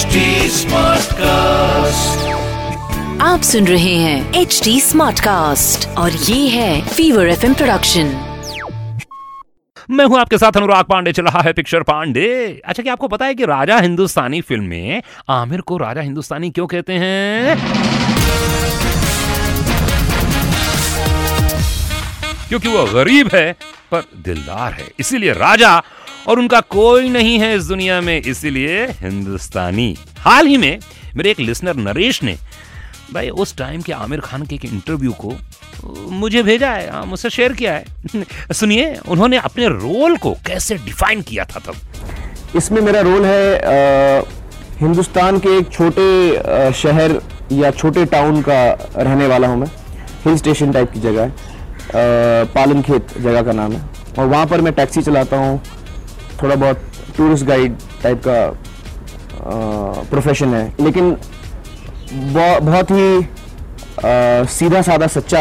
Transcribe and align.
HD 0.00 0.20
Smartcast. 0.48 2.20
आप 3.22 3.40
सुन 3.42 3.66
रहे 3.66 3.94
हैं 3.94 4.34
एच 4.34 4.60
डी 4.64 4.80
स्मार्ट 4.80 5.20
कास्ट 5.20 5.88
और 5.88 6.12
ये 6.12 6.48
है 6.48 6.88
फीवर 6.88 7.28
एफ़ 7.28 7.46
प्रोडक्शन 7.46 8.06
मैं 9.90 10.04
हूँ 10.04 10.18
आपके 10.18 10.38
साथ 10.38 10.56
अनुराग 10.56 10.84
पांडे 10.84 11.12
चल 11.12 11.24
रहा 11.24 11.40
है 11.40 11.52
पिक्चर 11.52 11.82
पांडे। 11.82 12.28
अच्छा 12.64 12.82
क्या 12.82 12.92
आपको 12.92 13.08
पता 13.08 13.26
है 13.26 13.34
कि 13.34 13.44
राजा 13.44 13.78
हिंदुस्तानी 13.78 14.40
फ़िल्म 14.40 14.64
में 14.64 15.02
आमिर 15.28 15.60
को 15.60 15.76
राजा 15.76 16.00
हिंदुस्तानी 16.00 16.50
क्यों 16.50 16.66
कहते 16.66 16.92
हैं? 16.92 17.56
क्योंकि 22.48 22.68
वो 22.68 22.84
गरीब 22.94 23.30
है 23.34 23.52
पर 23.92 24.02
दिलदार 24.24 24.72
है। 24.72 24.90
इसीलिए 24.98 25.32
राजा 25.32 25.82
और 26.30 26.38
उनका 26.38 26.60
कोई 26.60 27.08
नहीं 27.08 27.38
है 27.38 27.54
इस 27.56 27.64
दुनिया 27.66 28.00
में 28.00 28.20
इसीलिए 28.20 28.84
हिंदुस्तानी। 29.00 29.94
हाल 30.18 30.46
ही 30.46 30.56
में 30.56 30.78
मेरे 31.16 31.30
एक 31.30 31.40
लिसनर 31.40 31.76
नरेश 31.76 32.22
ने 32.22 32.36
भाई 33.14 33.28
उस 33.44 33.56
टाइम 33.56 33.80
के 33.82 33.92
आमिर 33.92 34.20
खान 34.20 34.42
के 34.46 34.54
एक 34.54 34.64
इंटरव्यू 34.64 35.12
को 35.24 35.32
मुझे 36.10 36.42
भेजा 36.42 36.70
है 36.70 36.90
हाँ, 36.90 37.04
मुझसे 37.06 37.30
शेयर 37.30 37.52
किया 37.52 37.72
है। 37.74 37.84
सुनिए 38.52 38.94
उन्होंने 39.08 39.36
अपने 39.38 39.68
रोल 39.68 40.16
को 40.16 40.32
कैसे 40.46 40.74
डिफाइन 40.84 41.22
किया 41.22 41.44
था 41.44 41.60
तब? 41.66 41.74
इसमें 42.56 42.80
मेरा 42.82 43.00
रोल 43.00 43.24
है 43.24 43.58
अ, 43.58 44.24
हिंदुस्तान 44.80 45.38
के 45.38 45.56
एक 45.58 45.70
छोटे 45.72 46.72
शहर 46.72 47.20
या 47.52 47.70
छोटे 47.70 48.04
टाउन 48.06 48.40
का 48.42 48.62
रहने 48.96 49.26
वाला 49.26 49.48
हूँ 49.48 49.58
मैं। 49.58 49.70
हिल 50.24 50.36
स्टेशन 50.36 50.72
टाइप 50.72 50.90
की 50.92 51.00
जगह 51.00 51.22
है। 51.22 51.30
अ, 51.30 52.52
पालन 52.54 52.82
खेत 52.82 53.18
जगह 53.18 53.42
का 53.42 53.52
नाम 53.52 53.72
है। 53.72 53.82
और 54.18 54.26
वहाँ 54.26 54.46
पर 54.46 54.60
मैं 54.60 54.72
टैक्सी 54.72 55.02
चलाता 55.02 55.36
हूँ। 55.36 55.60
थोड़ा 56.42 56.54
बहुत 56.54 56.82
टूरिस्ट 57.16 57.44
गाइड 57.46 57.76
टाइप 58.02 58.22
का 58.26 58.38
प्रोफेशन 60.10 60.54
है। 60.54 60.74
लेकिन 60.80 61.16
बहुत 62.12 62.90
ही 62.90 63.18
अ, 63.98 64.44
सीधा 64.50 64.80
साधा 64.82 65.06
सच्चा 65.06 65.40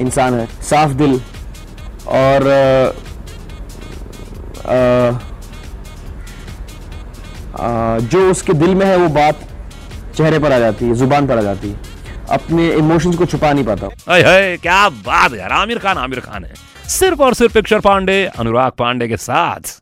इंसान 0.00 0.34
है 0.34 0.46
साफ़ 0.62 0.92
दिल 0.92 1.20
और 2.08 2.46
अ, 4.66 5.18
आ, 7.52 7.98
जो 7.98 8.30
उसके 8.30 8.52
दिल 8.52 8.74
में 8.74 8.84
है 8.86 8.96
वो 8.96 9.08
बात 9.08 9.40
चेहरे 10.16 10.38
पर 10.38 10.52
आ 10.52 10.58
जाती 10.58 10.84
है 10.84 10.94
ज़ुबान 10.94 11.26
पर 11.26 11.38
आ 11.38 11.42
जाती 11.42 11.70
है। 11.70 11.80
अपने 12.30 12.70
इमोशंस 12.72 13.16
को 13.16 13.26
छुपा 13.26 13.52
नहीं 13.52 13.64
पाता। 13.64 13.88
अय 14.08 14.22
है 14.22 14.56
क्या 14.56 14.88
बात 14.88 15.34
यार 15.34 15.52
आमिर 15.52 15.78
खान 15.78 15.98
आमिर 15.98 16.20
खान 16.20 16.44
है। 16.44 16.54
सिर्फ़ 16.88 17.22
और 17.22 17.34
सिर्फ़ 17.34 17.54
पिक्चर 17.54 17.80
पांडे 17.80 18.24
अनुराग 18.38 18.72
पांडे 18.78 19.08
के 19.08 19.16
साथ। 19.16 19.81